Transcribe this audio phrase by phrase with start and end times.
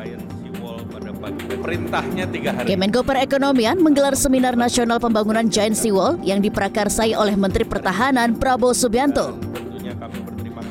[0.00, 1.44] Giant Seawall pada pagi.
[1.60, 2.66] Perintahnya tiga hari.
[2.72, 9.36] Kemenko Perekonomian menggelar seminar nasional pembangunan Giant Seawall yang diprakarsai oleh Menteri Pertahanan Prabowo Subianto.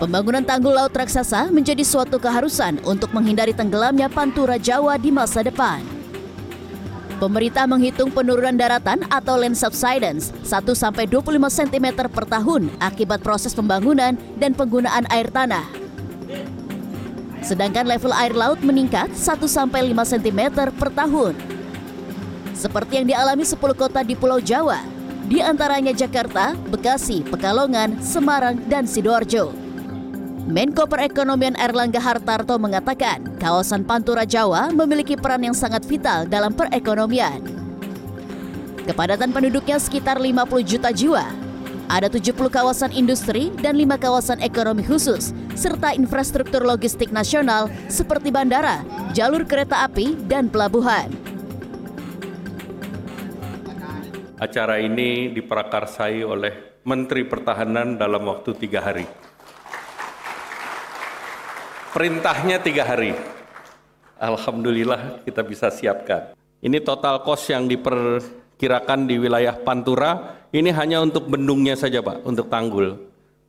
[0.00, 5.84] Pembangunan tanggul laut raksasa menjadi suatu keharusan untuk menghindari tenggelamnya Pantura Jawa di masa depan.
[7.18, 11.10] Pemerintah menghitung penurunan daratan atau land subsidence 1-25
[11.50, 15.77] cm per tahun akibat proses pembangunan dan penggunaan air tanah.
[17.42, 20.40] Sedangkan level air laut meningkat 1-5 cm
[20.74, 21.34] per tahun.
[22.58, 24.82] Seperti yang dialami 10 kota di Pulau Jawa,
[25.28, 29.54] di antaranya Jakarta, Bekasi, Pekalongan, Semarang, dan Sidoarjo.
[30.48, 37.44] Menko Perekonomian Erlangga Hartarto mengatakan, kawasan Pantura Jawa memiliki peran yang sangat vital dalam perekonomian.
[38.88, 41.47] Kepadatan penduduknya sekitar 50 juta jiwa.
[41.88, 48.84] Ada 70 kawasan industri dan 5 kawasan ekonomi khusus, serta infrastruktur logistik nasional seperti bandara,
[49.16, 51.08] jalur kereta api, dan pelabuhan.
[54.36, 59.08] Acara ini diprakarsai oleh Menteri Pertahanan dalam waktu tiga hari.
[61.96, 63.16] Perintahnya tiga hari.
[64.20, 66.36] Alhamdulillah kita bisa siapkan.
[66.60, 67.64] Ini total cost yang
[68.58, 72.98] diperkirakan di wilayah Pantura, ini hanya untuk bendungnya saja Pak, untuk tanggul.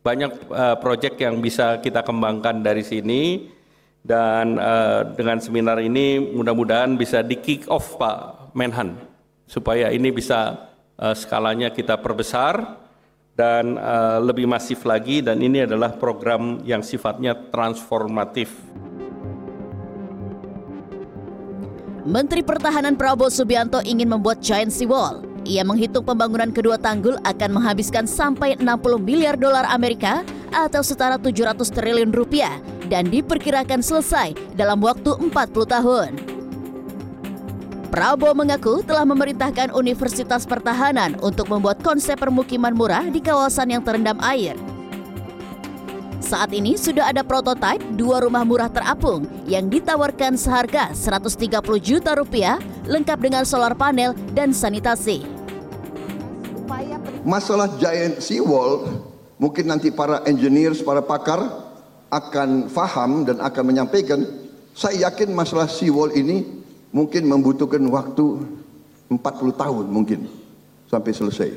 [0.00, 3.52] Banyak uh, proyek yang bisa kita kembangkan dari sini
[4.00, 8.96] dan uh, dengan seminar ini mudah-mudahan bisa di kick off Pak Menhan
[9.44, 12.80] supaya ini bisa uh, skalanya kita perbesar
[13.36, 18.56] dan uh, lebih masif lagi dan ini adalah program yang sifatnya transformatif.
[22.04, 25.24] Menteri Pertahanan Prabowo Subianto ingin membuat giant seawall.
[25.48, 30.20] Ia menghitung pembangunan kedua tanggul akan menghabiskan sampai 60 miliar dolar Amerika
[30.52, 32.60] atau setara 700 triliun rupiah
[32.92, 35.32] dan diperkirakan selesai dalam waktu 40
[35.64, 36.10] tahun.
[37.88, 44.20] Prabowo mengaku telah memerintahkan Universitas Pertahanan untuk membuat konsep permukiman murah di kawasan yang terendam
[44.20, 44.52] air.
[46.34, 51.46] Saat ini sudah ada prototipe dua rumah murah terapung yang ditawarkan seharga 130
[51.78, 52.58] juta rupiah
[52.90, 55.22] lengkap dengan solar panel dan sanitasi.
[57.22, 58.82] Masalah giant seawall,
[59.38, 61.38] mungkin nanti para engineers, para pakar
[62.10, 64.26] akan faham dan akan menyampaikan.
[64.74, 66.42] Saya yakin masalah seawall ini
[66.90, 68.42] mungkin membutuhkan waktu
[69.06, 69.22] 40
[69.54, 70.26] tahun mungkin
[70.90, 71.50] sampai selesai.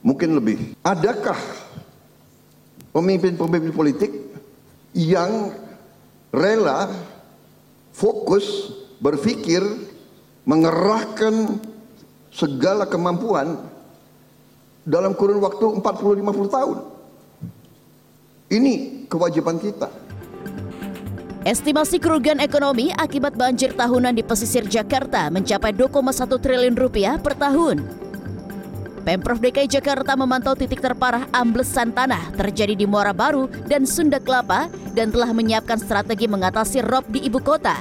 [0.00, 0.80] Mungkin lebih.
[0.80, 1.36] Adakah
[2.94, 4.14] pemimpin-pemimpin politik
[4.94, 5.50] yang
[6.30, 6.86] rela
[7.90, 8.70] fokus
[9.02, 9.60] berpikir
[10.46, 11.58] mengerahkan
[12.30, 13.58] segala kemampuan
[14.86, 16.78] dalam kurun waktu 40-50 tahun.
[18.54, 18.74] Ini
[19.10, 19.90] kewajiban kita.
[21.44, 28.03] Estimasi kerugian ekonomi akibat banjir tahunan di pesisir Jakarta mencapai 2,1 triliun rupiah per tahun.
[29.04, 34.72] Pemprov DKI Jakarta memantau titik terparah amblesan tanah terjadi di Muara Baru dan Sunda Kelapa
[34.96, 37.76] dan telah menyiapkan strategi mengatasi rob di ibu kota.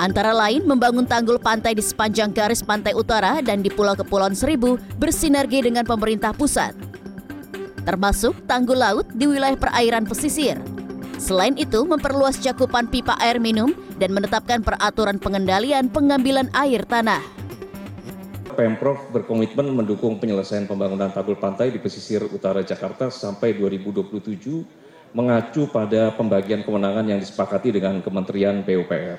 [0.00, 4.80] Antara lain membangun tanggul pantai di sepanjang garis pantai utara dan di Pulau Kepulauan Seribu
[4.96, 6.72] bersinergi dengan pemerintah pusat.
[7.84, 10.56] Termasuk tanggul laut di wilayah perairan pesisir.
[11.20, 13.70] Selain itu, memperluas cakupan pipa air minum
[14.00, 17.43] dan menetapkan peraturan pengendalian pengambilan air tanah.
[18.54, 26.10] Pemprov berkomitmen mendukung penyelesaian pembangunan tanggul pantai di pesisir utara Jakarta sampai 2027 mengacu pada
[26.14, 29.18] pembagian kewenangan yang disepakati dengan Kementerian PUPR.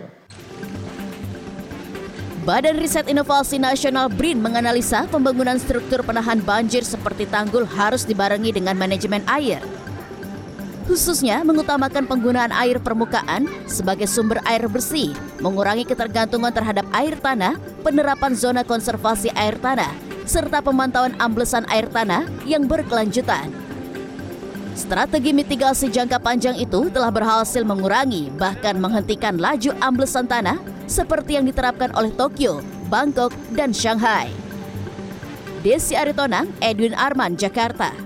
[2.45, 8.77] Badan Riset Inovasi Nasional BRIN menganalisa pembangunan struktur penahan banjir seperti tanggul harus dibarengi dengan
[8.77, 9.65] manajemen air.
[10.85, 18.37] Khususnya mengutamakan penggunaan air permukaan sebagai sumber air bersih, mengurangi ketergantungan terhadap air tanah, penerapan
[18.37, 19.89] zona konservasi air tanah,
[20.29, 23.49] serta pemantauan amblesan air tanah yang berkelanjutan.
[24.77, 31.49] Strategi mitigasi jangka panjang itu telah berhasil mengurangi bahkan menghentikan laju amblesan tanah seperti yang
[31.49, 32.61] diterapkan oleh Tokyo,
[32.93, 34.29] Bangkok, dan Shanghai.
[35.65, 38.04] Desi Aritonang, Edwin Arman, Jakarta.